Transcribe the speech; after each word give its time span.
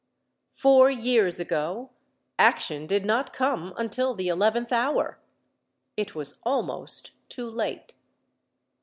Four 0.55 0.89
years 0.89 1.39
ago 1.39 1.91
action 2.39 2.87
did 2.87 3.05
not 3.05 3.31
come 3.33 3.71
until 3.77 4.15
the 4.15 4.29
eleventh 4.29 4.71
hour. 4.71 5.19
It 5.95 6.15
was 6.15 6.39
almost 6.43 7.11
too 7.29 7.47
late. 7.47 7.93